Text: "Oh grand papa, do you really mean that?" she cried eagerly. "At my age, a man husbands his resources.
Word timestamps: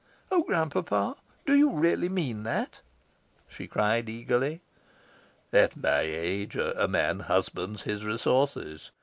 "Oh 0.31 0.41
grand 0.41 0.71
papa, 0.71 1.15
do 1.45 1.53
you 1.55 1.69
really 1.69 2.09
mean 2.09 2.41
that?" 2.41 2.81
she 3.47 3.67
cried 3.67 4.09
eagerly. 4.09 4.61
"At 5.53 5.77
my 5.77 5.99
age, 6.01 6.55
a 6.55 6.87
man 6.87 7.19
husbands 7.19 7.83
his 7.83 8.03
resources. 8.03 8.89